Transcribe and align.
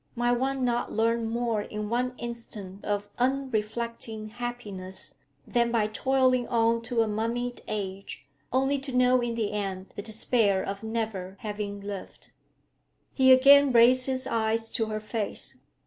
Might 0.15 0.39
one 0.39 0.65
not 0.65 0.91
learn 0.91 1.29
more 1.29 1.61
in 1.61 1.87
one 1.87 2.15
instant 2.17 2.83
of 2.83 3.07
unreflecting 3.19 4.29
happiness 4.29 5.13
than 5.45 5.71
by 5.71 5.85
toiling 5.85 6.47
on 6.47 6.81
to 6.81 7.03
a 7.03 7.07
mummied 7.07 7.61
age, 7.67 8.25
only 8.51 8.79
to 8.79 8.91
know 8.93 9.21
in 9.21 9.35
the 9.35 9.51
end 9.51 9.93
the 9.95 10.01
despair 10.01 10.63
of 10.63 10.81
never 10.81 11.37
having 11.41 11.81
lived?' 11.81 12.31
He 13.13 13.31
again 13.31 13.71
raised 13.71 14.07
his 14.07 14.25
eyes 14.25 14.71
to 14.71 14.87
her 14.87 14.99
face. 15.01 15.59